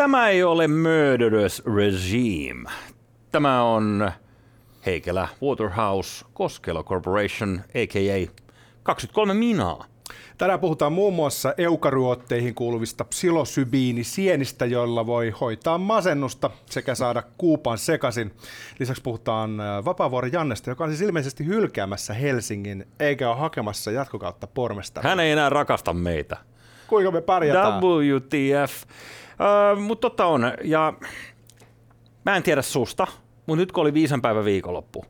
[0.00, 2.70] tämä ei ole Murderous Regime.
[3.32, 4.12] Tämä on
[4.86, 8.30] Heikelä Waterhouse Koskelo Corporation, a.k.a.
[8.82, 9.84] 23 minaa.
[10.38, 18.32] Tänään puhutaan muun muassa eukaryootteihin kuuluvista psilosybiinisienistä, joilla voi hoitaa masennusta sekä saada kuupan sekaisin.
[18.78, 24.46] Lisäksi puhutaan äh, Vapaavuoren Jannesta, joka on siis ilmeisesti hylkäämässä Helsingin eikä ole hakemassa jatkokautta
[24.46, 25.00] pormesta.
[25.02, 26.36] Hän ei enää rakasta meitä.
[26.86, 27.82] Kuinka me pärjätään?
[27.82, 28.84] WTF.
[29.80, 30.92] Mutta totta on, ja
[32.24, 33.06] mä en tiedä susta,
[33.46, 35.04] mutta nyt kun oli viisen päivän viikonloppu,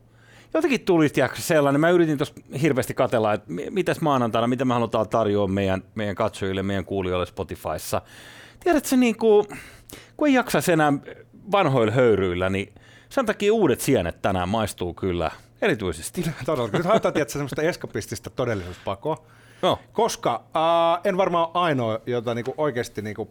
[0.53, 5.47] jotenkin tuli sellainen, mä yritin tuossa hirveästi katella, että mitäs maanantaina, mitä me halutaan tarjoa
[5.47, 8.01] meidän, meidän katsojille, meidän kuulijoille Spotifyssa.
[8.59, 9.45] Tiedätkö, niin kuin,
[10.17, 10.93] kun ei jaksa enää
[11.51, 12.73] vanhoilla höyryillä, niin
[13.09, 16.25] sen takia uudet sienet tänään maistuu kyllä erityisesti.
[16.45, 16.69] Todella.
[16.73, 19.25] Nyt haetaan tietysti semmoista eskapistista todellisuuspakoa.
[19.61, 19.79] No.
[19.91, 23.29] Koska äh, en varmaan ainoa, jota niinku oikeasti niinku,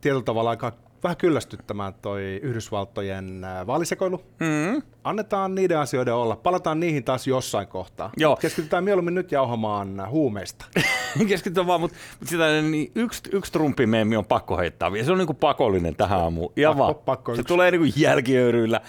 [0.00, 4.22] tietyllä tavalla aika vähän kyllästyttämään toi Yhdysvaltojen äh, vaalisekoilu.
[4.40, 4.82] Mm.
[5.04, 6.36] Annetaan niiden asioiden olla.
[6.36, 8.10] Palataan niihin taas jossain kohtaa.
[8.16, 8.36] Joo.
[8.36, 10.64] Keskitytään mieluummin nyt jauhamaan huumeista.
[11.28, 14.90] Keskitytään vaan, mutta, sitä, niin yksi, yksi trumpimeemi on pakko heittää.
[14.96, 16.52] Ja se on niin kuin pakollinen tähän aamuun.
[16.56, 16.94] Ja pakko, vaan.
[16.94, 17.48] Pakko se yksi.
[17.48, 18.80] tulee niin kuin jälkiöyryillä.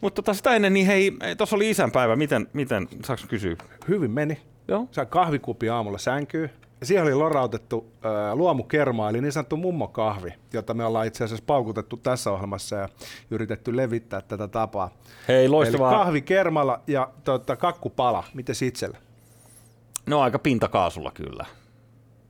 [0.00, 2.16] Mutta tota sitä ennen, niin hei, tuossa oli isänpäivä.
[2.16, 3.56] Miten, miten saako kysyä?
[3.88, 4.40] Hyvin meni.
[4.68, 4.88] Joo.
[4.90, 6.50] Sain kahvikupi aamulla sänkyy.
[6.82, 11.96] Siihen oli lorautettu äh, luomukerma, eli niin sanottu mummokahvi, jota me ollaan itse asiassa paukutettu
[11.96, 12.88] tässä ohjelmassa ja
[13.30, 14.90] yritetty levittää tätä tapaa.
[15.28, 15.90] Hei, loistavaa.
[15.90, 18.24] Eli kahvi kermalla ja tota, kakkupala.
[18.34, 18.98] Miten itsellä?
[20.06, 21.46] No aika pintakaasulla kyllä,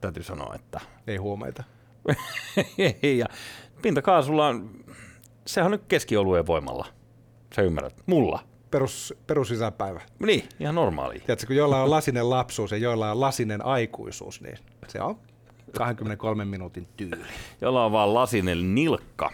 [0.01, 0.79] täytyy sanoa, että...
[1.07, 1.63] Ei huomeita.
[3.03, 3.25] Ei, ja
[3.81, 4.55] pintakaasulla,
[5.47, 6.87] sehän on nyt keskiolueen voimalla.
[7.55, 8.03] Sä ymmärrät.
[8.05, 8.39] Mulla
[8.71, 10.01] perus, perusisäpäivä.
[10.19, 11.19] Niin, ihan normaali.
[11.19, 15.17] Tiedätkö, kun jollain on lasinen lapsuus ja jollain on lasinen aikuisuus, niin se on
[15.77, 17.23] 23 minuutin tyyli.
[17.61, 19.31] Jolla on vaan lasinen nilkka.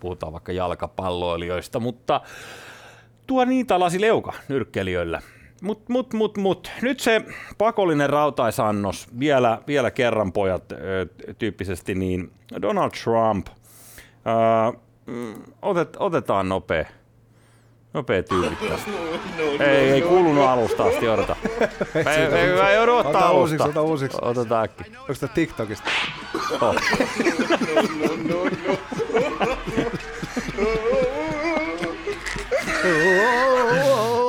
[0.00, 2.20] Puhutaan vaikka jalkapalloilijoista, mutta
[3.26, 5.22] tuo niitä leuka nyrkkelijöillä.
[5.62, 6.70] Mut, mut, mut, mut.
[6.82, 7.24] Nyt se
[7.58, 10.64] pakollinen rautaisannos, vielä, vielä kerran pojat
[11.38, 12.32] tyyppisesti, niin
[12.62, 13.46] Donald Trump,
[14.24, 14.72] ää,
[15.06, 16.86] mm, otet, otetaan nopea
[17.94, 18.90] Nopea tyyppi tästä.
[19.38, 21.36] No, no, no, ei, ei kuulunut alusta asti, odota.
[22.04, 24.18] Mä, ei, mä joudun ottaa ota uusiksi, ota uusiksi.
[24.22, 24.84] Otetaan äkki.
[25.00, 25.90] Onko tämä TikTokista?
[26.60, 26.74] Oh.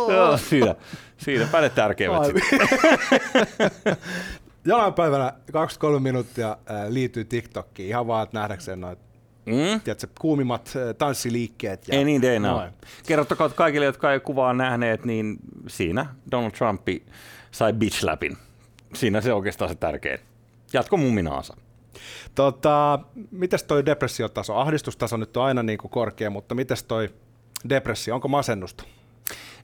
[0.13, 0.75] Joo, siinä.
[1.17, 2.23] Siinä päin tärkeimmät
[4.65, 6.57] Jonain päivänä 23 minuuttia
[6.89, 9.12] liittyy TikTokkiin ihan vaan, että nähdäkseen noita
[9.45, 9.81] Mm?
[9.83, 11.87] Tiedätkö, kuumimmat tanssiliikkeet.
[11.87, 12.59] Ja Any day now.
[13.07, 15.37] Kerrottakaa kaikille, jotka ei kuvaa nähneet, niin
[15.67, 16.81] siinä Donald Trump
[17.51, 18.37] sai bitch läpin.
[18.93, 20.19] Siinä se oikeastaan se tärkein.
[20.73, 21.57] Jatko muminaansa.
[22.35, 22.99] Tota,
[23.31, 24.55] mitäs toi depressiotaso?
[24.55, 27.09] Ahdistustaso nyt on aina niin kuin korkea, mutta mitäs toi
[27.69, 28.15] depressio?
[28.15, 28.83] Onko masennusta?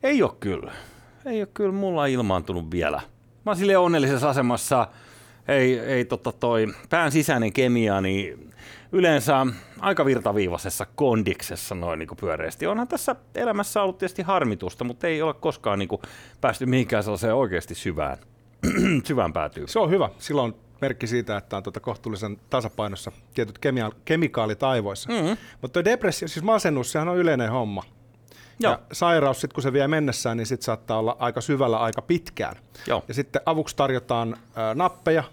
[0.04, 0.72] Ei ole kyllä.
[1.26, 3.02] Ei ole kyllä mulla ilmaantunut vielä.
[3.46, 4.88] Mä oon onnellisessa asemassa.
[5.48, 8.49] Ei, ei tota toi pään sisäinen kemia, niin
[8.92, 9.46] yleensä
[9.80, 12.68] aika virtaviivaisessa kondiksessa noin niin pyöreästi.
[12.68, 16.02] Onhan tässä elämässä ollut tietysti harmitusta, mutta ei ole koskaan niin kuin
[16.42, 18.18] päästy mihinkään sellaiseen oikeasti syvään,
[19.08, 19.68] syvään päätyy.
[19.68, 20.10] Se on hyvä.
[20.18, 25.10] Silloin merkki siitä, että on tuota kohtuullisen tasapainossa tietyt kemia- kemikaalit aivoissa.
[25.12, 25.38] Mm-hmm.
[25.62, 27.84] Mutta depressio, siis masennus, sehän on yleinen homma.
[28.60, 28.72] Joo.
[28.72, 32.56] Ja sairaus, sit kun se vie mennessään, niin sit saattaa olla aika syvällä aika pitkään.
[32.88, 33.04] Joo.
[33.08, 35.24] Ja sitten avuksi tarjotaan ä, nappeja,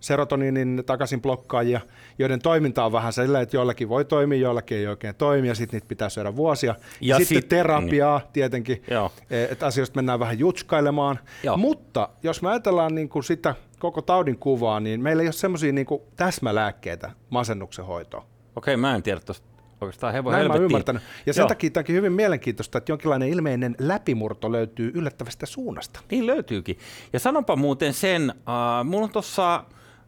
[0.00, 1.80] serotoniinin takaisin blokkaajia,
[2.18, 5.76] joiden toiminta on vähän sellainen, että joillakin voi toimia, joillakin ei oikein toimi, ja sitten
[5.76, 6.70] niitä pitää syödä vuosia.
[6.70, 8.28] Ja, ja sitten sit, terapiaa niin.
[8.32, 9.12] tietenkin, Joo.
[9.30, 11.18] E, että asioista mennään vähän jutskailemaan.
[11.42, 11.56] Joo.
[11.56, 15.72] Mutta jos me ajatellaan niin kuin sitä koko taudin kuvaa, niin meillä ei ole semmoisia
[15.72, 15.86] niin
[16.16, 18.22] täsmälääkkeitä masennuksen hoitoon.
[18.56, 19.50] Okei, mä en tiedä tuosta
[19.80, 21.02] oikeastaan hevo Näin mä ymmärtänyt.
[21.26, 21.48] Ja sen Joo.
[21.48, 26.00] takia onkin hyvin mielenkiintoista, että jonkinlainen ilmeinen läpimurto löytyy yllättävästä suunnasta.
[26.10, 26.78] Niin löytyykin.
[27.12, 29.64] Ja sanonpa muuten sen, äh, mulla on tuossa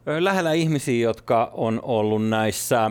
[0.06, 2.90] lähellä ihmisiä, jotka on ollut näissä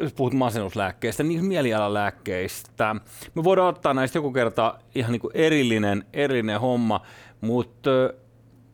[0.00, 2.96] jos puhut masennuslääkkeistä, niin mielialalääkkeistä.
[3.34, 7.00] Me voidaan ottaa näistä joku kerta ihan niin kuin erillinen, erillinen homma,
[7.40, 7.90] mutta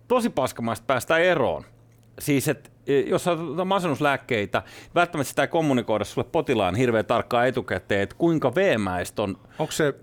[0.08, 1.64] tosi paskamaista päästään eroon.
[2.18, 4.62] Siis, että e, jos on masennuslääkkeitä,
[4.94, 9.38] välttämättä sitä ei kommunikoida sulle potilaan hirveän tarkkaan etukäteen, että kuinka veemäistä on.
[9.58, 9.94] Onko se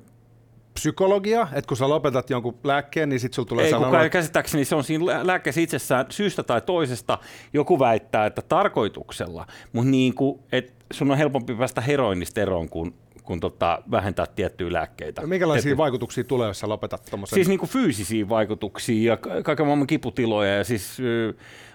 [0.73, 4.03] psykologia, että kun sä lopetat jonkun lääkkeen, niin sitten sulla tulee Ei, sanoa...
[4.03, 7.17] Ei, käsittääkseni se on siinä lääkkeessä itsessään syystä tai toisesta.
[7.53, 12.93] Joku väittää, että tarkoituksella, mutta niin kuin, että sun on helpompi päästä heroinnista eroon kuin
[13.23, 15.21] kun tota, vähentää tiettyjä lääkkeitä.
[15.21, 15.77] Ja minkälaisia Tietty...
[15.77, 17.35] vaikutuksia tulee, jos sä lopetat tuommoisen?
[17.35, 20.57] Siis niin kuin fyysisiä vaikutuksia ja kaiken maailman kiputiloja.
[20.57, 20.97] Ja siis,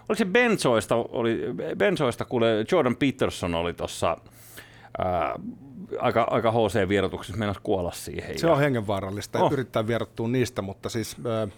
[0.08, 1.40] oliko se benzoista, oli,
[1.76, 4.16] benzoista kuule Jordan Peterson oli tuossa
[4.98, 5.34] ää,
[5.98, 8.38] aika, aika HC-vierotuksessa mennä kuolla siihen.
[8.38, 8.52] Se ja...
[8.52, 9.52] on hengenvaarallista, oh.
[9.52, 11.52] yrittää vierottua niistä, mutta siis äh,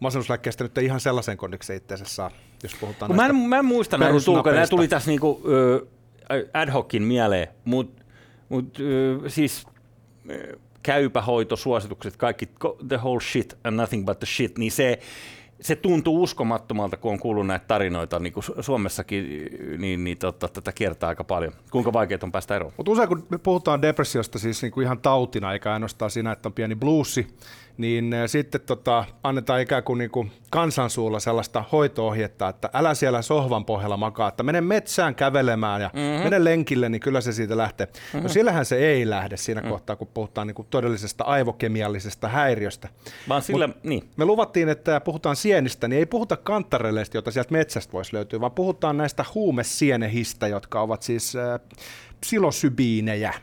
[0.00, 2.30] masennuslääkkeestä nyt ei ihan sellaisen kondikseen itse asiassa saa,
[2.62, 5.86] jos puhutaan no, mä, en, mä en muista näitä tulkoja, nämä tuli tässä niinku, ö,
[6.54, 8.02] ad hocin mieleen, mutta
[8.48, 9.66] mut, ö, siis
[10.82, 12.48] käypähoitosuositukset, kaikki
[12.88, 14.98] the whole shit and nothing but the shit, niin se,
[15.62, 19.48] se tuntuu uskomattomalta, kun on kuullut näitä tarinoita niin kuin Suomessakin,
[19.78, 21.52] niin, niin tota, tätä kiertää aika paljon.
[21.70, 22.72] Kuinka vaikeaa on päästä eroon?
[22.76, 26.48] Mutta usein kun me puhutaan depressiosta siis niin kuin ihan tautina, eikä ainoastaan siinä, että
[26.48, 27.26] on pieni bluesi,
[27.76, 33.22] niin äh, sitten tota, annetaan ikään kuin, niin kuin kansansuulla sellaista hoitoohjetta, että älä siellä
[33.22, 36.24] sohvan pohjalla makaa, että mene metsään kävelemään ja mm-hmm.
[36.24, 37.86] mene lenkille, niin kyllä se siitä lähtee.
[37.86, 38.22] No mm-hmm.
[38.22, 39.72] No sillähän se ei lähde siinä mm-hmm.
[39.72, 42.88] kohtaa, kun puhutaan niin kuin todellisesta aivokemiallisesta häiriöstä.
[43.28, 44.10] Vaan sillä, niin.
[44.16, 48.52] Me luvattiin, että puhutaan sienistä, niin ei puhuta kantarelleista, joita sieltä metsästä voisi löytyä, vaan
[48.52, 51.60] puhutaan näistä huumesienehistä, jotka ovat siis äh,
[52.20, 53.34] psilosybiinejä.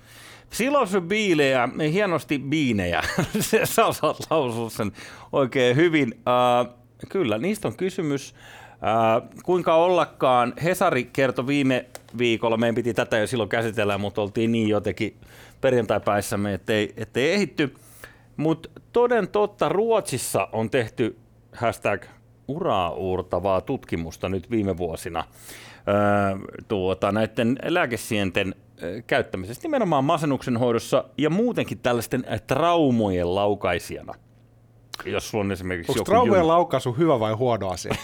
[0.50, 3.02] Psilosybiilejä, hienosti biinejä.
[3.64, 4.92] Sä osaat lausua sen
[5.32, 6.14] oikein hyvin.
[6.14, 6.74] Uh,
[7.10, 8.36] kyllä, niistä on kysymys.
[8.74, 11.86] Uh, kuinka ollakaan, Hesari kertoi viime
[12.18, 15.16] viikolla, meidän piti tätä jo silloin käsitellä, mutta oltiin niin jotenkin
[15.62, 17.74] perjantaipäissämme, ettei, ettei ehitty.
[18.38, 21.18] Mutta toden totta, Ruotsissa on tehty
[21.54, 22.06] hashtag
[22.48, 25.24] uraa uurtavaa tutkimusta nyt viime vuosina
[26.68, 28.56] tuota, näiden lääkesienten
[29.08, 34.14] käyttämisestä nimenomaan masennuksen hoidossa ja muutenkin tällaisten traumojen laukaisijana.
[35.06, 36.48] Jos sulla on esimerkiksi Onko traumojen jun...
[36.48, 37.96] laukaisu hyvä vai huono asia?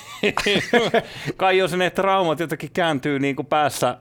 [1.37, 3.97] Kai jos ne traumat jotenkin kääntyy niin kuin päässä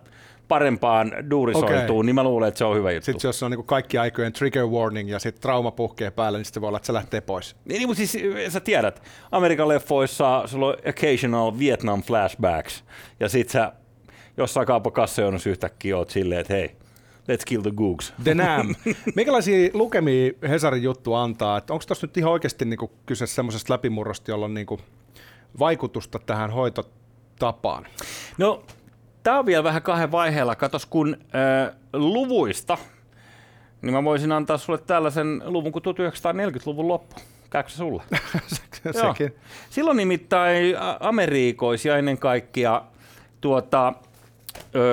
[0.48, 2.06] parempaan duurisointuun, okay.
[2.06, 3.04] niin mä luulen, että se on hyvä juttu.
[3.04, 6.44] Sitten jos se on niin kaikki aikojen trigger warning ja sitten trauma puhkee päälle, niin
[6.44, 7.56] sitten voi olla, että se lähtee pois.
[7.64, 8.18] Niin, niin mutta siis
[8.52, 12.84] sä tiedät, Amerikan leffoissa sulla on occasional Vietnam flashbacks,
[13.20, 13.72] ja sit sä
[14.36, 16.76] jossain kaupakassajonossa yhtäkkiä oot silleen, että hei,
[17.32, 18.12] let's kill the googs.
[18.24, 18.74] Denam.
[19.16, 21.54] Minkälaisia lukemia Hesarin juttu antaa?
[21.70, 24.80] Onko tuossa nyt ihan oikeasti niinku kyse semmoisesta läpimurrosta, jolla on niinku
[25.58, 27.86] vaikutusta tähän hoitotapaan?
[28.38, 28.62] No,
[29.22, 30.56] tämä on vielä vähän kahden vaiheella.
[30.56, 32.78] Katos, kun äh, luvuista,
[33.82, 37.16] niin mä voisin antaa sulle tällaisen luvun kuin 1940-luvun loppu.
[37.50, 38.02] Käykö se sulle?
[38.92, 39.34] Sekin.
[39.70, 42.82] Silloin nimittäin Amerikoisia ennen kaikkea
[43.40, 43.92] tuota,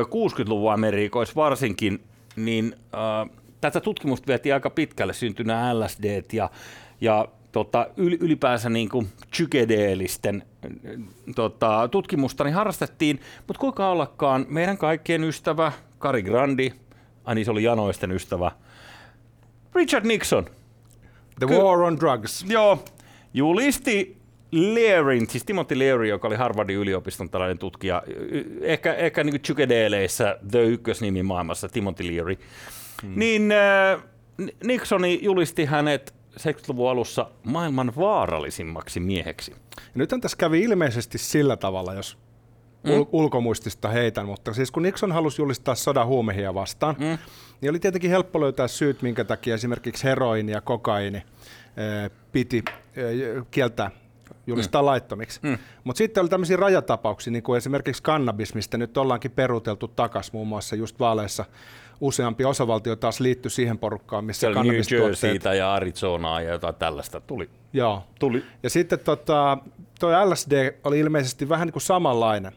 [0.05, 2.03] 60-luvun Amerikoissa varsinkin,
[2.35, 6.49] niin äh, tätä tutkimusta vietiin aika pitkälle, syntynä LSD ja,
[7.01, 10.43] ja tota, ylipäänsä niin kuin psykedeellisten
[11.35, 16.71] tota, tutkimusta niin harrastettiin, mutta kuinka ollakaan meidän kaikkien ystävä Kari Grandi,
[17.25, 18.51] ai niin se oli janoisten ystävä,
[19.75, 20.45] Richard Nixon.
[21.39, 22.45] The Ky- War on Drugs.
[22.49, 22.83] Joo,
[23.33, 24.20] julisti
[24.51, 28.03] Learyn, siis Timothy Leary, joka oli Harvardin yliopiston tällainen tutkija,
[28.61, 32.37] ehkä, ehkä niin psykedeeleissä The Ykkösnimi maailmassa, Timothy Leary,
[33.03, 33.13] hmm.
[33.15, 34.03] niin äh,
[34.63, 39.51] Nixoni julisti hänet 70-luvun alussa maailman vaarallisimmaksi mieheksi.
[39.77, 42.17] Ja nythän tässä kävi ilmeisesti sillä tavalla, jos
[42.83, 42.91] mm.
[42.91, 47.17] ul- ulkomuistista heitän, mutta siis kun Nixon halusi julistaa sodan huumehia vastaan, mm.
[47.61, 51.23] niin oli tietenkin helppo löytää syyt, minkä takia esimerkiksi heroini ja kokaini
[52.31, 52.63] piti
[53.51, 53.91] kieltää
[54.47, 54.85] julistaa mm.
[54.85, 55.39] laittomiksi.
[55.43, 55.57] Mm.
[55.83, 60.47] Mutta sitten oli tämmöisiä rajatapauksia, niin kuin esimerkiksi kannabis, mistä nyt ollaankin peruteltu takaisin muun
[60.47, 61.45] muassa just vaaleissa.
[62.01, 67.21] Useampi osavaltio taas liittyi siihen porukkaan, missä Siellä New Jerseytä ja Arizonaa ja jotain tällaista
[67.21, 67.49] tuli.
[67.73, 68.03] Joo.
[68.19, 68.43] Tuli.
[68.63, 69.57] Ja sitten tota,
[69.99, 72.51] toi LSD oli ilmeisesti vähän niin kuin samanlainen.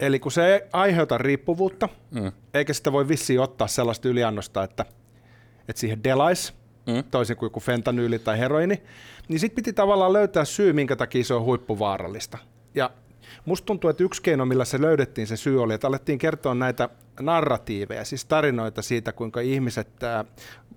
[0.00, 2.32] Eli kun se ei aiheuta riippuvuutta, mm.
[2.54, 4.84] eikä sitä voi vissiin ottaa sellaista yliannosta, että,
[5.68, 6.52] että siihen delaisi,
[6.86, 7.04] mm.
[7.10, 8.82] toisin kuin joku fentanyyli tai heroini,
[9.28, 12.38] niin sitten piti tavallaan löytää syy, minkä takia se on huippuvaarallista.
[12.74, 12.90] Ja
[13.44, 16.88] musta tuntuu, että yksi keino, millä se löydettiin se syy oli, että alettiin kertoa näitä
[17.20, 20.24] narratiiveja, siis tarinoita siitä, kuinka ihmiset äh,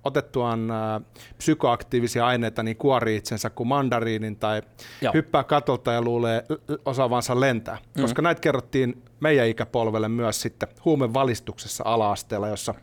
[0.04, 1.02] otettuaan äh,
[1.38, 4.62] psykoaktiivisia aineita niin kuori itsensä kuin mandariinin tai
[5.00, 5.12] Joo.
[5.12, 6.44] hyppää katolta ja luulee
[6.84, 7.78] osaavansa lentää.
[7.96, 8.02] Mm.
[8.02, 12.74] Koska näitä kerrottiin meidän ikäpolvelle myös sitten huumevalistuksessa ala-asteella, jossa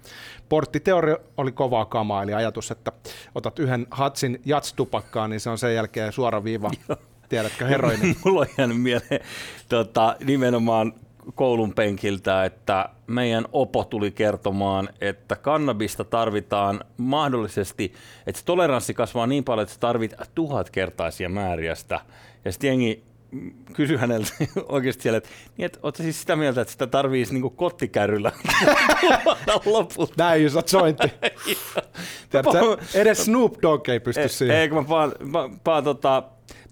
[0.50, 2.92] porttiteoria oli kovaa kamaa, eli ajatus, että
[3.36, 6.72] otat yhden hatsin jatstupakkaan, niin se on sen jälkeen suora viiva.
[7.30, 8.16] Tiedätkö, heroinen?
[8.26, 9.20] Mulla on jäänyt mieleen
[9.70, 10.94] tota, nimenomaan
[11.36, 17.94] koulun penkiltä, että meidän opo tuli kertomaan, että kannabista tarvitaan mahdollisesti,
[18.28, 22.00] että se toleranssi kasvaa niin paljon, että se tarvitsee tuhatkertaisia määriä sitä.
[22.46, 23.04] Ja sitten jengi
[23.74, 24.30] kysyi häneltä
[24.70, 28.32] oikeasti siellä, että, niin, että oletko siis sitä mieltä, että sitä tarvitsisi niin kottikärryllä
[29.66, 30.14] lopulta.
[30.18, 31.14] Näin, olet jointti.
[32.94, 34.58] edes Snoop Dogg ei pysty e, siihen.
[34.58, 36.24] Eikö mä paan, paan, paan tota,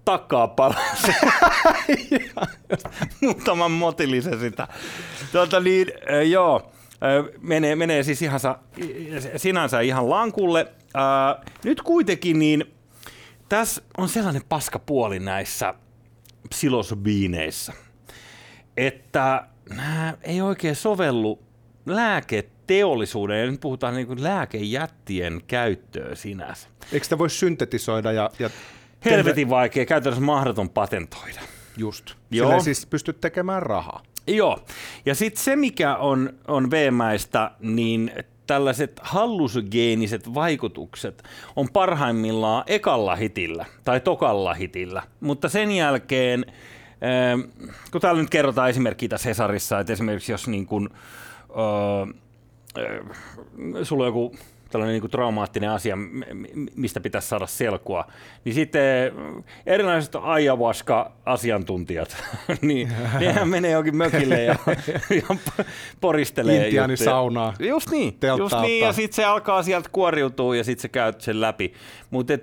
[0.06, 1.12] takaa palasi.
[3.22, 4.68] Muutaman motilisen sitä.
[5.32, 5.88] Tuota niin,
[6.30, 6.72] joo.
[7.42, 8.60] menee, menee siis ihan sa,
[9.38, 10.68] sinänsä ihan lankulle.
[11.64, 12.76] Nyt kuitenkin niin
[13.50, 15.74] tässä on sellainen paska puoli näissä
[16.50, 17.74] psilosobiineissä,
[18.78, 21.44] että nämä ei oikein sovellu
[21.86, 26.68] lääketeollisuuden, ja nyt puhutaan niin kuin lääkejättien käyttöön sinänsä.
[26.92, 28.50] Eikö sitä voi syntetisoida ja, ja
[29.06, 31.42] Helvetin vaikea, käytännössä mahdoton patentoida.
[31.78, 32.14] Just.
[32.32, 32.50] Joo.
[32.50, 34.04] Sillä siis pystyt tekemään rahaa.
[34.28, 34.60] Joo.
[35.06, 38.12] Ja sitten se, mikä on, on veemäistä, niin
[38.48, 41.24] tällaiset hallusygeeniset vaikutukset
[41.56, 46.46] on parhaimmillaan ekalla hitillä tai tokalla hitillä, mutta sen jälkeen,
[47.32, 47.42] ähm,
[47.92, 50.90] kun täällä nyt kerrotaan esimerkkiä tässä Hesarissa, että esimerkiksi jos niin kuin,
[51.50, 52.16] äh,
[53.84, 54.36] sulla on joku
[54.75, 55.98] tällainen niin kuin traumaattinen asia,
[56.75, 58.08] mistä pitäisi saada selkoa,
[58.46, 58.82] niin sitten
[59.65, 62.17] erilaiset ayahuasca-asiantuntijat,
[62.62, 64.55] niin nehän menee jokin mökille ja,
[65.29, 65.38] ja
[66.01, 67.53] poristelee Intiani saunaa.
[67.60, 71.41] Just niin, just niin ja sitten se alkaa sieltä kuoriutua ja sitten se käyt sen
[71.41, 71.74] läpi.
[72.10, 72.34] Mutta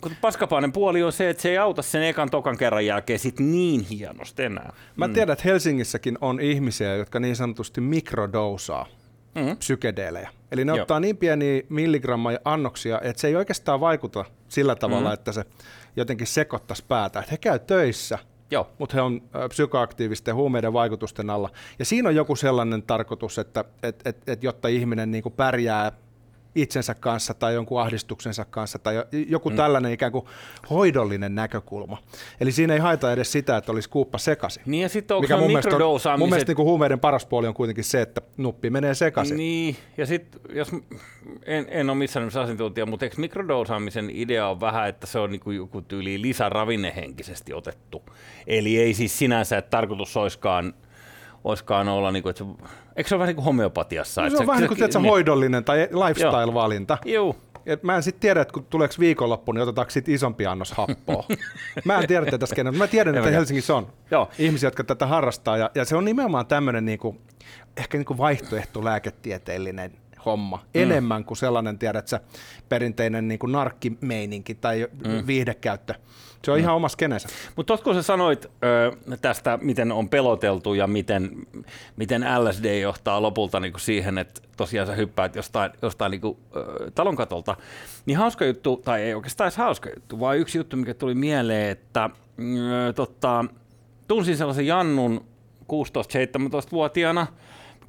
[0.00, 3.40] kun paskapainen puoli on se, että se ei auta sen ekan tokan kerran jälkeen sit
[3.40, 4.72] niin hienosti enää.
[4.96, 8.86] Mä tiedän, että Helsingissäkin on ihmisiä, jotka niin sanotusti mikrodousaa
[9.34, 9.56] mm-hmm.
[9.56, 10.30] psykedeelejä.
[10.52, 10.80] Eli ne Joo.
[10.80, 15.14] ottaa niin pieniä milligramma annoksia, että se ei oikeastaan vaikuta sillä tavalla, mm-hmm.
[15.14, 15.44] että se
[15.96, 17.18] jotenkin sekoittaisi päätä.
[17.18, 18.18] Että he käy töissä,
[18.50, 18.70] Joo.
[18.78, 21.50] mutta he on psykoaktiivisten huumeiden vaikutusten alla.
[21.78, 25.92] Ja siinä on joku sellainen tarkoitus, että et, et, et, jotta ihminen niin pärjää
[26.62, 29.56] itsensä kanssa tai jonkun ahdistuksensa kanssa tai joku mm.
[29.56, 30.24] tällainen ikään kuin
[30.70, 31.98] hoidollinen näkökulma.
[32.40, 34.62] Eli siinä ei haeta edes sitä, että olisi kuuppa sekaisin.
[34.66, 37.54] Niin ja sitten mikä mun mielestä, on, mun mielestä niin kuin huumeiden paras puoli on
[37.54, 39.36] kuitenkin se, että nuppi menee sekaisin.
[39.36, 40.68] Niin, ja sitten jos
[41.46, 45.30] en, en ole missään nimessä asiantuntija, mutta eikö mikrodousaamisen idea on vähän, että se on
[45.30, 48.02] niin kuin joku tyyli lisäravinnehenkisesti otettu.
[48.46, 50.74] Eli ei siis sinänsä, että tarkoitus olisikaan
[51.44, 52.50] olisikaan olla, niin kuin, että se,
[52.96, 54.22] eikö se ole vähän niin kuin homeopatiassa?
[54.22, 55.10] No se on vähän niin kuin että niin.
[55.10, 56.98] hoidollinen tai lifestyle-valinta.
[57.04, 57.36] Joo.
[57.66, 61.24] Et mä en sitten tiedä, että kun tuleeko viikonloppu, niin otetaanko sitten isompi annos happoa.
[61.84, 64.30] mä en tiedä tätä mutta mä tiedän, että Helsingissä on Joo.
[64.38, 65.56] ihmisiä, jotka tätä harrastaa.
[65.56, 67.16] Ja, ja se on nimenomaan tämmöinen niinku,
[67.76, 69.92] ehkä niinku vaihtoehto lääketieteellinen
[70.24, 70.56] homma.
[70.56, 70.82] Mm.
[70.82, 72.20] Enemmän kuin sellainen, tiedät sä,
[72.68, 75.26] perinteinen niin kuin narkkimeininki tai mm.
[75.26, 75.94] viihdekäyttö.
[76.44, 76.62] Se on mm.
[76.62, 77.28] ihan oma skenensä.
[77.56, 81.30] Mutta kun sä sanoit ö, tästä, miten on peloteltu ja miten,
[81.96, 87.16] miten LSD johtaa lopulta niinku siihen, että tosiaan sä hyppäät jostain, jostain niinku, ö, talon
[87.16, 87.56] katolta,
[88.06, 91.70] niin hauska juttu, tai ei oikeastaan edes hauska juttu, vaan yksi juttu, mikä tuli mieleen,
[91.70, 92.10] että
[92.88, 93.44] ö, totta,
[94.08, 95.24] tunsin sellaisen Jannun
[95.72, 97.26] 16-17-vuotiaana,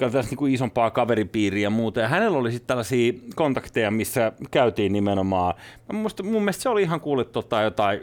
[0.07, 1.99] niin isompaa kaveripiiriä ja muuta.
[1.99, 5.53] Ja hänellä oli sitten tällaisia kontakteja, missä käytiin nimenomaan.
[5.93, 7.99] Musta, mun mielestä se oli ihan kuullut tota, jotain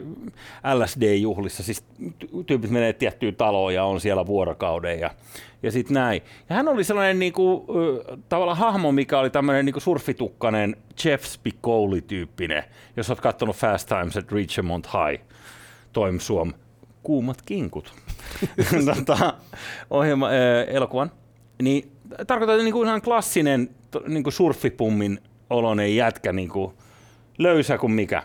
[0.73, 1.63] LSD-juhlissa.
[1.63, 1.83] Siis
[2.45, 5.11] tyypit menee tiettyyn taloon ja on siellä vuorokauden ja,
[5.63, 6.21] ja sitten näin.
[6.49, 7.63] Ja hän oli sellainen niin kuin,
[8.29, 10.75] tavallaan hahmo, mikä oli tämmöinen niin surfitukkainen
[11.05, 12.63] Jeff Spicoli-tyyppinen,
[12.97, 15.23] jos olet katsonut Fast Times at Richmond High,
[15.93, 16.53] Toim Suom,
[17.03, 17.93] kuumat kinkut.
[18.95, 19.33] tota,
[19.89, 21.11] ohjelma, äh, elokuvan
[21.61, 21.91] niin
[22.27, 23.69] tarkoitan niin kuin ihan klassinen
[24.07, 26.73] niin kuin surfipummin oloinen jätkä, niin kuin
[27.37, 28.23] löysä kuin mikä.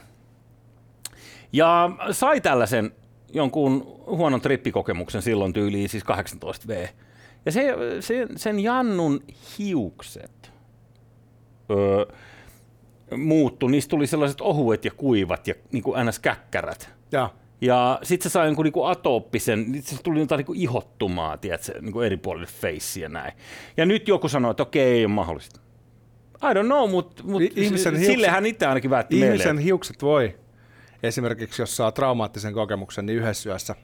[1.53, 2.91] Ja sai tällaisen
[3.33, 6.89] jonkun huonon trippikokemuksen silloin tyyliin, siis 18V.
[7.47, 9.21] Ja se, se, sen Jannun
[9.59, 10.53] hiukset
[11.71, 12.07] öö,
[13.17, 16.19] muuttu, niistä tuli sellaiset ohuet ja kuivat ja niin kuin ns.
[16.19, 16.91] käkkärät.
[17.12, 17.31] Ja.
[17.62, 22.16] Ja sitten se sai jonkun niinku atooppisen, se tuli jotain niinku ihottumaa, tiedätkö, niinku eri
[22.16, 23.33] puolille feissiä näin.
[23.76, 25.61] Ja nyt joku sanoo, että okei, ei ole mahdollista.
[26.50, 29.64] I don't know, mutta mut ihmisen sillehän itse ainakin väitti Ihmisen meille.
[29.64, 30.38] hiukset voi,
[31.02, 33.75] esimerkiksi jos saa traumaattisen kokemuksen, niin yhdessä yössä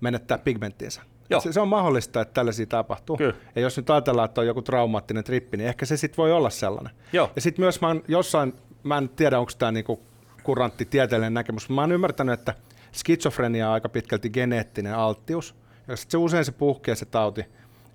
[0.00, 1.02] menettää pigmenttinsä.
[1.42, 3.16] Se, se on mahdollista, että tällaisia tapahtuu.
[3.16, 3.34] Kyllä.
[3.54, 6.50] Ja jos nyt ajatellaan, että on joku traumaattinen trippi, niin ehkä se sitten voi olla
[6.50, 6.92] sellainen.
[7.12, 7.30] Joo.
[7.36, 10.02] Ja sitten myös mä jossain, mä en tiedä, onko tämä niinku
[10.48, 11.68] kurantti tieteellinen näkemys.
[11.68, 12.54] Mä oon ymmärtänyt, että
[12.92, 15.54] skitsofrenia on aika pitkälti geneettinen alttius,
[15.88, 17.44] ja se usein se puhkee se tauti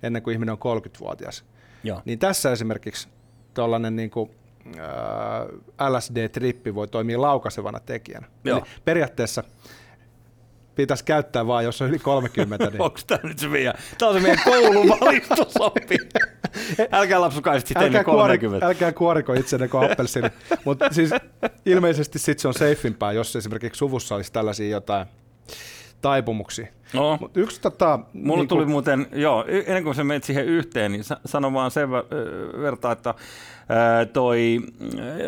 [0.02, 1.44] ennen kuin ihminen on 30-vuotias.
[1.84, 2.02] Joo.
[2.04, 3.08] Niin tässä esimerkiksi
[3.54, 4.30] tuollainen niin kuin,
[4.66, 8.26] äh, LSD-trippi voi toimia laukaisevana tekijänä.
[8.44, 8.58] Joo.
[8.58, 9.44] Eli periaatteessa
[10.74, 12.66] pitäisi käyttää vaan, jos on yli 30.
[12.66, 12.82] Niin...
[12.82, 15.98] Onko tämä nyt se meidän, tämä on se meidän kouluvalistusoppi.
[16.92, 18.66] älkää lapsukaiset sitten ennen 30.
[18.66, 20.28] älkää kuoriko itsenne kuin appelsini.
[20.64, 21.10] Mutta siis
[21.66, 25.06] ilmeisesti sit se on safeimpää, jos esimerkiksi suvussa olisi tällaisia jotain
[26.00, 26.66] taipumuksia.
[26.92, 27.18] No.
[27.20, 31.04] Mut yksi tota, Mulla niin tuli muuten, joo, ennen kuin se menit siihen yhteen, niin
[31.24, 31.90] sano vaan sen
[32.60, 33.14] verta, että
[34.12, 34.60] toi,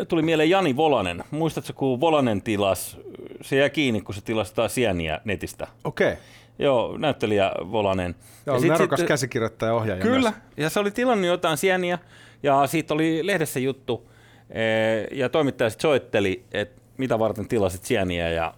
[0.07, 1.23] tuli mieleen Jani Volanen.
[1.31, 2.97] Muistatko, kun Volanen tilas,
[3.41, 5.67] se jäi kiinni, kun se tilasi sieniä netistä.
[5.83, 6.11] Okei.
[6.11, 6.23] Okay.
[6.59, 8.15] Joo, näyttelijä Volanen.
[8.45, 10.41] Joo, ja sit- nerokas sit- käsikirjoittaja ja ohjaaja Kyllä, myös.
[10.57, 11.99] ja se oli tilannut jotain sieniä,
[12.43, 14.09] ja siitä oli lehdessä juttu,
[14.49, 18.53] ee, ja toimittaja sitten soitteli, että mitä varten tilasit sieniä, ja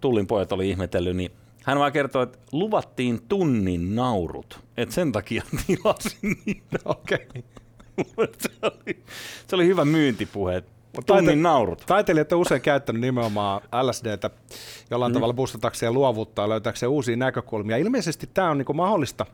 [0.00, 1.30] Tullin pojat oli ihmetellyt, niin
[1.64, 6.78] hän vaan kertoi, että luvattiin tunnin naurut, että sen takia tilasin niitä.
[6.84, 7.26] Okei.
[8.38, 8.98] se, oli,
[9.46, 10.62] se oli hyvä myyntipuhe,
[11.06, 11.82] tunnin taite- naurut.
[11.86, 14.30] Taiteilijat on usein käyttänyt nimenomaan LSDtä
[14.90, 15.14] jollain mm.
[15.14, 17.76] tavalla boostatakseen luovuutta ja löytääkseen uusia näkökulmia.
[17.76, 19.26] Ilmeisesti tämä on niinku mahdollista,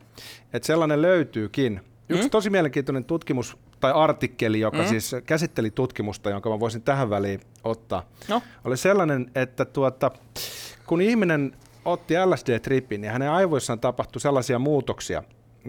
[0.53, 1.81] että sellainen löytyykin.
[2.09, 2.31] Yksi Mm.
[2.31, 4.89] tosi mielenkiintoinen tutkimus tai artikkeli, joka Mm.
[4.89, 10.11] siis käsitteli tutkimusta, jonka mä voisin tähän väliin ottaa, No, oli sellainen, että tuota,
[10.87, 15.23] kun ihminen otti LSD-tripin, niin hänen aivoissaan tapahtui sellaisia muutoksia,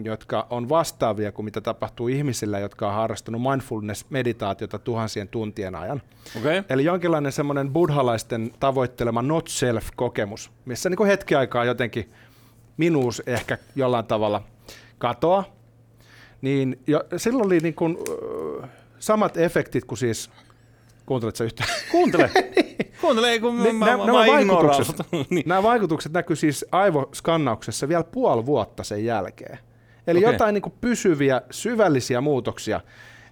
[0.04, 6.02] jotka on vastaavia kuin mitä tapahtuu ihmisillä, jotka on harrastanut mindfulness-meditaatiota tuhansien tuntien ajan.
[6.40, 6.64] Okay.
[6.70, 12.12] Eli jonkinlainen semmoinen buddhalaisten tavoittelema not self-kokemus, missä niin hetki aikaa jotenkin
[12.78, 14.44] minuus ehkä jollain tavalla
[14.98, 15.44] katoaa.
[16.42, 17.98] Niin jo, silloin oli niin kuin,
[19.00, 20.30] samat efektit kuin siis,
[21.06, 21.70] kuunteletko yhtään?
[21.92, 22.32] Kuuntele.
[23.02, 24.96] Kuuntele, ei kun Ne- mä, nä- mä, nämä, mä vaikutukset,
[25.30, 25.44] niin.
[25.46, 29.60] nämä vaikutukset näkyy siis aivoskannauksessa vielä puoli vuotta sen jälkeen.
[30.08, 30.34] Eli Okei.
[30.34, 32.82] jotain niin kuin pysyviä, syvällisiä muutoksia,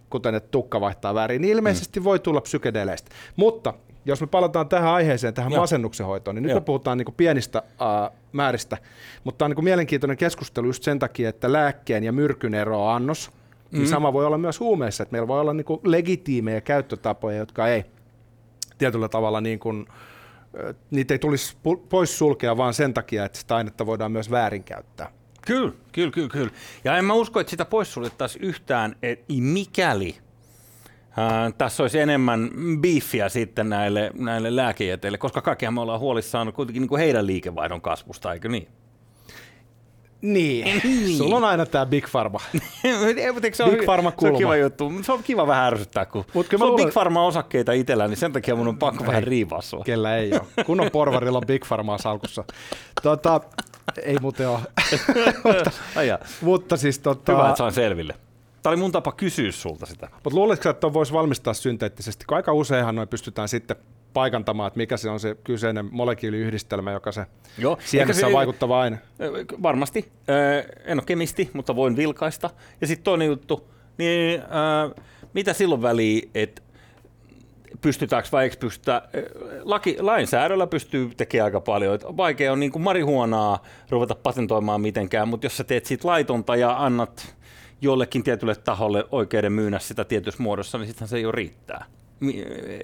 [0.10, 2.03] kuten että tukka vaihtaa väriä, niin ilmeisesti mm.
[2.03, 3.12] voi tulla psykedeleistä.
[3.36, 3.74] Mutta
[4.06, 5.62] jos me palataan tähän aiheeseen, tähän Joo.
[5.62, 6.60] masennuksen hoitoon, niin nyt Joo.
[6.60, 8.77] me puhutaan niin pienistä uh, määristä,
[9.24, 12.96] mutta tämä on niin mielenkiintoinen keskustelu just sen takia, että lääkkeen ja myrkyn ero on
[12.96, 13.32] annos,
[13.72, 13.88] niin Mm.
[13.88, 17.86] sama voi olla myös huumeissa, että meillä voi olla niin kuin legitiimejä käyttötapoja, jotka ei
[18.77, 19.86] tietyllä tavalla niin kuin,
[20.92, 21.58] niitä ei tulisi
[21.89, 25.12] pois sulkea vaan sen takia, että sitä ainetta voidaan myös väärinkäyttää.
[25.47, 26.51] Kyllä, kyllä, kyllä, kyllä.
[26.83, 30.15] Ja en mä usko, että sitä poissuljettaisiin yhtään, et mikäli
[31.17, 32.50] ää, tässä olisi enemmän
[32.81, 37.81] beefiä sitten näille, näille lääkejäteille, koska kaikkihan me ollaan huolissaan kuitenkin niin kuin heidän liikevaihdon
[37.81, 38.67] kasvusta, eikö niin?
[40.21, 40.82] Niin.
[40.84, 41.17] Niin.
[41.17, 42.39] Sulla on aina tämä Big Pharma.
[42.84, 42.93] Ei,
[43.53, 44.38] se, on, Big Pharma se on kulma.
[44.38, 44.91] kiva juttu.
[45.01, 48.08] Se on kiva vähän ärsyttää, kun Mut kyllä sulla mä on luulen- Big Pharma-osakkeita itsellä,
[48.08, 49.84] niin sen takia mun on pakko vähän riivaa sua.
[49.86, 50.89] Kellä ei ole.
[50.89, 52.43] Porvarilla on Big Pharmaa salkussa.
[53.03, 53.41] Tota,
[54.04, 54.60] ei muuten ole.
[56.08, 56.19] Jaa.
[56.41, 58.15] Mutta siis tota, Hyvä, että sain selville.
[58.62, 60.10] Tämä oli mun tapa kysyä sulta sitä.
[60.24, 62.26] Mutta luuletko, että voisi valmistaa synteettisesti?
[62.26, 63.76] Kun aika useinhan noin pystytään sitten
[64.13, 67.26] paikantamaan, että mikä se on se kyseinen molekyyliyhdistelmä, joka se
[67.58, 67.78] Joo.
[67.86, 69.00] sienessä on se- vaikuttava aine.
[69.63, 70.12] Varmasti.
[70.86, 72.50] En ole kemisti, mutta voin vilkaista.
[72.82, 75.02] Ja sitten toinen juttu, niin ö,
[75.34, 76.62] mitä silloin väliä, että
[77.84, 79.02] pystytäänkö vai eikö pystytä.
[79.15, 79.32] Ö,
[79.63, 81.96] Laki, lainsäädännöllä pystyy tekemään aika paljon.
[81.96, 86.56] Et vaikea on niin kuin marihuonaa ruveta patentoimaan mitenkään, mutta jos sä teet siitä laitonta
[86.56, 87.36] ja annat
[87.82, 91.86] jollekin tietylle taholle oikeuden myynä sitä tietyssä muodossa, niin sittenhän se jo riittää.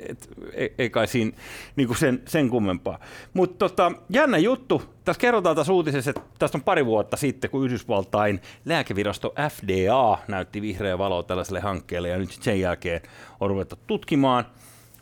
[0.09, 1.31] Et, ei, ei kai siinä
[1.75, 2.99] niin kuin sen, sen kummempaa.
[3.33, 4.83] Mutta tota, jännä juttu.
[5.05, 10.61] Tässä kerrotaan tässä uutisessa, että tästä on pari vuotta sitten, kun Yhdysvaltain lääkevirasto FDA näytti
[10.61, 13.01] vihreä valoa tällaiselle hankkeelle, ja nyt sen jälkeen
[13.39, 14.45] on ruvettu tutkimaan.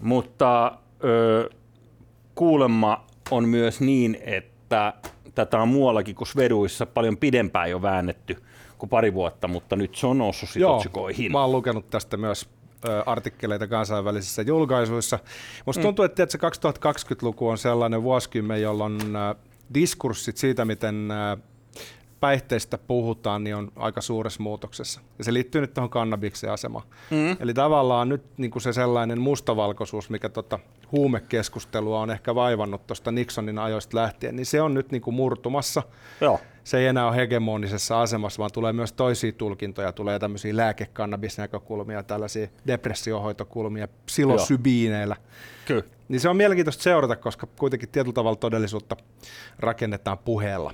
[0.01, 1.49] Mutta ö,
[2.35, 4.93] kuulemma on myös niin, että
[5.35, 8.43] tätä on muuallakin kuin Sveduissa paljon pidempään jo väännetty
[8.77, 11.31] kuin pari vuotta, mutta nyt se on noussut sit otsikoihin.
[11.31, 12.49] mä oon lukenut tästä myös
[12.87, 15.19] ö, artikkeleita kansainvälisissä julkaisuissa.
[15.65, 15.83] Musta Mm.
[15.83, 19.35] tuntuu, että se 2020-luku on sellainen vuosikymmen, jolloin ö,
[19.73, 21.37] diskurssit siitä, miten ö,
[22.19, 25.01] päihteistä puhutaan, niin on aika suuressa muutoksessa.
[25.17, 26.85] Ja se liittyy nyt tuohon kannabiksen asemaan.
[27.11, 27.37] Mm.
[27.39, 30.59] Eli tavallaan nyt niin kuin se sellainen mustavalkoisuus, mikä tota
[30.91, 35.83] huumekeskustelua on ehkä vaivannut tuosta Nixonin ajoista lähtien, niin se on nyt niin kuin murtumassa.
[36.21, 36.39] Joo.
[36.63, 42.47] Se ei enää ole hegemonisessa asemassa, vaan tulee myös toisia tulkintoja, tulee tämmöisiä lääkekannabisnäkökulmia, tällaisia
[42.67, 45.15] depressiohoitokulmia psilosybiineillä.
[45.65, 45.83] Kyllä.
[46.07, 48.97] Niin se on mielenkiintoista seurata, koska kuitenkin tietyllä tavalla todellisuutta
[49.59, 50.73] rakennetaan puheella.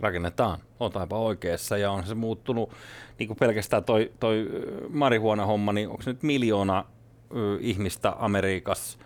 [0.00, 0.58] Rakennetaan.
[0.80, 2.70] Oot aivan oikeassa ja on se muuttunut
[3.18, 4.48] niin kuin pelkästään toi, toi
[4.88, 6.84] marihuona-homma, niin onko se nyt miljoona
[7.60, 8.98] ihmistä Amerikassa?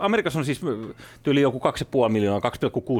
[0.00, 0.60] Amerikassa on siis
[1.22, 1.60] tyyli joku
[2.04, 2.50] 2,5 miljoonaa,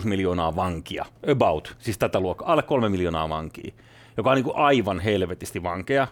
[0.01, 3.73] 2,6 miljoonaa vankia, about, siis tätä luokkaa, alle 3 miljoonaa vankia,
[4.17, 6.09] joka on niin kuin aivan helvetisti vankeja.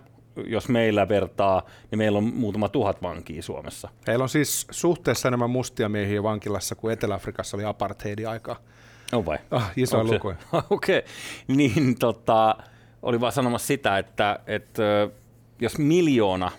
[0.46, 3.88] Jos meillä vertaa, niin meillä on muutama tuhat vankia Suomessa.
[4.06, 8.56] Heillä on siis suhteessa enemmän mustia miehiä vankilassa kuin Etelä-Afrikassa oli apartheidin aikaa.
[9.12, 9.38] On vai?
[9.50, 10.36] Ah, isoja lukuja.
[10.70, 11.10] Okei, okay.
[11.56, 12.56] niin tota,
[13.02, 14.82] oli vaan sanomassa sitä, että, että
[15.60, 16.50] jos miljoona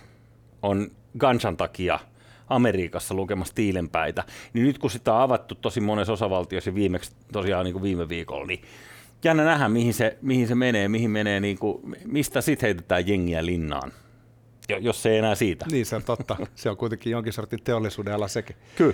[0.62, 1.99] on ganchan takia
[2.47, 7.65] Amerikassa lukemassa tiilenpäitä, niin nyt kun sitä on avattu tosi monessa osavaltiossa ja viimeksi tosiaan
[7.65, 8.62] niin kuin viime viikolla, niin
[9.23, 13.45] jännä nähdä, mihin se, mihin se menee, mihin menee, niin kuin, mistä sitten heitetään jengiä
[13.45, 13.91] linnaan,
[14.69, 15.65] jo- jos se ei enää siitä.
[15.71, 16.38] Niin se on totta.
[16.55, 18.55] Se on kuitenkin jonkin sortin teollisuuden ala sekin.
[18.75, 18.93] Kyllä.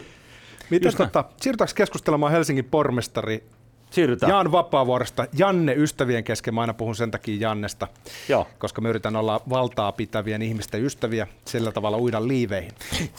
[0.70, 3.44] Miten tota, siirrytäänkö keskustelemaan Helsingin pormestari
[3.90, 4.30] siirrytään.
[4.30, 5.28] Jaan Vapaavuorosta.
[5.38, 7.88] Janne ystävien kesken, mä aina puhun sen takia Jannesta,
[8.30, 8.48] Joo.
[8.58, 12.72] koska mä yritän olla valtaa pitävien ihmisten ystäviä, sillä tavalla uida liiveihin.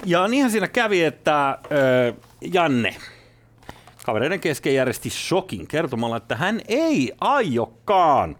[0.04, 2.14] Ja niinhän siinä kävi, että ö,
[2.52, 2.96] Janne
[4.06, 8.36] kavereiden kesken järjesti shokin kertomalla, että hän ei aiokaan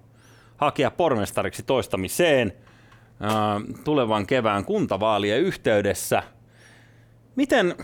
[0.56, 6.22] hakea pormestariksi toistamiseen ö, tulevan kevään kuntavaalien yhteydessä.
[7.36, 7.74] Miten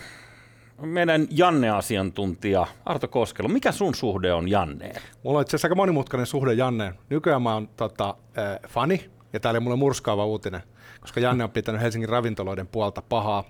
[0.81, 5.01] meidän Janne-asiantuntija Arto Koskelo, mikä sun suhde on Janneen?
[5.23, 6.93] Mulla on itse asiassa aika monimutkainen suhde Janneen.
[7.09, 10.63] Nykyään mä oon tota, äh, fani, ja täällä oli mulle murskaava uutinen,
[11.01, 13.43] koska Janne on pitänyt Helsingin ravintoloiden puolta pahaa,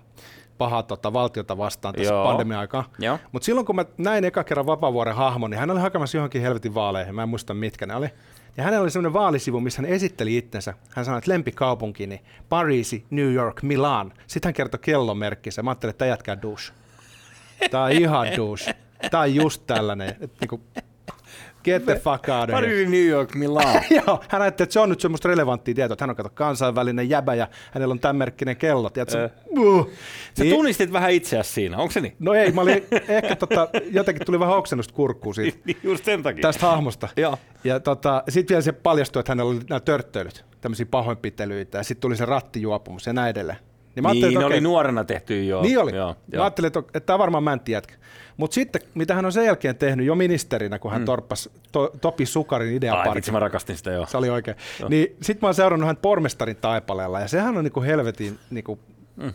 [0.58, 2.26] pahaa tota, valtiota vastaan tässä Joo.
[2.26, 2.90] pandemia-aikaa.
[3.00, 3.20] Joo.
[3.32, 6.74] Mutta silloin kun mä näin eka kerran Vapaavuoren hahmon, niin hän oli hakemassa johonkin helvetin
[6.74, 8.10] vaaleihin, mä en muista mitkä ne oli.
[8.58, 10.74] Ja hänellä oli semmoinen vaalisivu, missä hän esitteli itsensä.
[10.90, 14.14] Hän sanoi, että lempikaupunkini, Pariisi, New York, Milan.
[14.28, 15.64] Sitten hän kertoi kellomerkkinsä.
[15.64, 16.74] Mä ajattelin, että tämä jätkää douche.
[17.72, 18.76] Tää on ihan douche.
[19.12, 20.10] Tää on just tällainen.
[20.10, 20.62] Että niinku,
[21.64, 22.86] get the fuck out of here.
[22.86, 23.82] New York, Milan.
[24.08, 27.10] Joo, hän ajatteli, että se on nyt semmoista relevanttia tietoa, että hän on kato kansainvälinen
[27.10, 28.90] jäbä ja hänellä on tämän merkkinen kello.
[28.90, 29.30] Tiedätkö?
[29.60, 29.90] Uh.
[30.38, 32.16] Sä Niin- tunnistit vähän itseäsi siinä, onko se niin?
[32.20, 36.24] No ei, mä olin ehkä tota, jotenkin tuli vähän oksennusta kurkkuun siitä, Niin, Just sen
[36.24, 36.42] takia.
[36.42, 37.10] tästä hahmosta.
[37.18, 37.38] Joo.
[37.64, 42.02] Ja tota, sitten vielä se paljastui, että hänellä oli nämä törttöilyt, tämmöisiä pahoinpitelyitä, ja sitten
[42.02, 43.58] tuli se rattijuopumus ja näin edelleen.
[43.96, 45.62] Niin, mä niin että okei, oli nuorena tehty jo.
[45.62, 45.96] Niin oli.
[45.96, 46.44] Joo, Mä joo.
[46.44, 47.94] ajattelin, että, että tämä on varmaan mäntti jätkä.
[48.38, 51.06] Mutta sitten, mitä hän on sen jälkeen tehnyt jo ministerinä, kun hän mm.
[51.06, 53.16] torppasi to, Topi Sukarin Ai, ideaparkin.
[53.16, 54.06] vitsi, mä rakastin sitä joo.
[54.06, 54.58] Se oli oikein.
[54.90, 58.80] Niin sit mä oon seurannut hän pormestarin taipaleella ja sehän on niinku helvetin niinku
[59.16, 59.34] mm.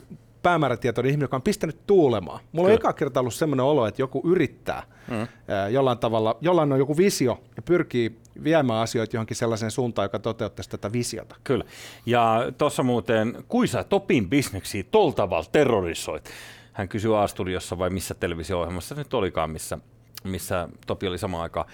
[0.49, 2.41] Päämäärätietoinen ihminen, joka on pistänyt tuulemaan.
[2.53, 2.89] Mulla on Kyllä.
[2.89, 5.29] eka kerta ollut semmoinen olo, että joku yrittää mm.
[5.71, 10.71] jollain tavalla, jollain on joku visio ja pyrkii viemään asioita johonkin sellaiseen suuntaan, joka toteuttaisi
[10.71, 11.37] tätä visiota.
[11.45, 11.65] Kyllä.
[12.07, 16.31] Ja tuossa muuten, kui sä Topin bisneksiä tol tavalla terrorisoit?
[16.73, 19.79] Hän kysyi A-studiossa vai missä televisio-ohjelmassa se nyt olikaan, missä,
[20.25, 21.67] missä Topi oli samaan aikaan.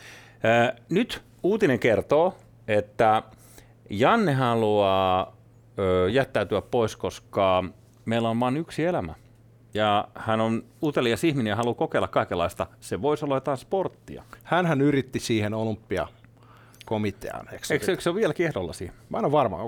[0.88, 2.34] Nyt uutinen kertoo,
[2.68, 3.22] että
[3.90, 5.36] Janne haluaa
[6.12, 7.64] jättäytyä pois, koska
[8.04, 9.14] meillä on vain yksi elämä.
[9.74, 12.66] Ja hän on utelias ihminen ja haluaa kokeilla kaikenlaista.
[12.80, 14.22] Se voisi olla jotain sporttia.
[14.42, 17.48] Hänhän yritti siihen olympiakomiteaan.
[17.52, 18.96] Eikö se Eikö, eikö se ole vieläkin ehdolla siihen?
[19.08, 19.58] Mä en ole varma.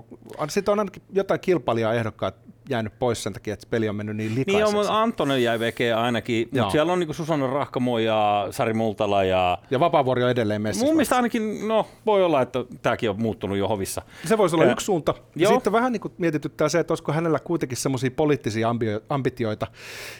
[0.49, 2.35] Sitten on ainakin jotain kilpailijaa ehdokkaat
[2.68, 4.68] jäänyt pois sen takia, että peli on mennyt niin Niin likaiseksi.
[4.68, 9.24] on, mutta Antonen jäi veke ainakin, mutta siellä on niinku Susanna Rahkamo ja Sari Multala
[9.24, 10.87] ja Ja Vapaavuori on edelleen messissä.
[10.87, 14.02] mun mielestä ainakin, no voi olla, että tämäkin on muuttunut jo hovissa.
[14.24, 15.14] Se voisi olla Ää, yksi suunta.
[15.37, 15.52] Ja joo.
[15.55, 19.66] sitten vähän niin kuin mietityttää se, että olisiko hänellä kuitenkin semmoisia poliittisia ambio- ambitioita,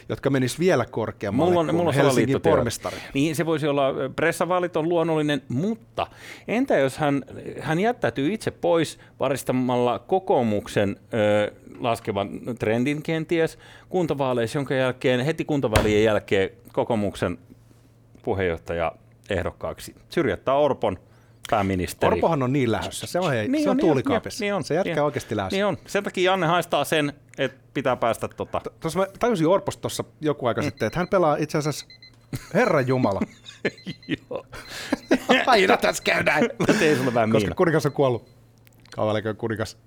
[0.09, 2.97] jotka menis vielä korkeammalle Mulla on, kuin mulla on Helsingin pormestari.
[3.13, 6.07] Niin se voisi olla, pressavaalit on luonnollinen, mutta
[6.47, 7.23] entä jos hän,
[7.59, 16.03] hän jättäytyy itse pois varistamalla kokoomuksen ö, laskevan trendin kenties kuntavaaleissa, jonka jälkeen heti kuntavaalien
[16.03, 17.37] jälkeen kokoomuksen
[18.23, 18.91] puheenjohtaja
[19.29, 20.99] ehdokkaaksi syrjättää Orpon
[21.49, 22.13] pääministeri.
[22.13, 23.07] Orpohan on niin lähdössä.
[23.07, 24.43] Se on, hei, niin se on, niin tuulikaapissa.
[24.43, 25.05] Niin on, se jätkä niin on.
[25.05, 25.55] oikeasti lähdössä.
[25.55, 25.77] Niin on.
[25.87, 28.61] Sen takia Janne haistaa sen, että pitää päästä tota.
[28.79, 31.85] Tuossa mä tajusin Orposta tuossa joku aika sitten, että hän pelaa itse asiassa
[32.53, 33.21] Herran Jumala.
[34.29, 34.45] Joo.
[35.47, 36.49] Aina tässä käy näin.
[36.67, 37.55] Mä tein sulle vähän Koska miina.
[37.55, 38.29] kuningas on kuollut.
[38.95, 39.77] Kauan kuningas.